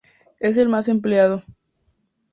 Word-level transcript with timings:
Es 0.39 0.57
el 0.57 0.67
más 0.67 0.87
empleado. 0.87 1.43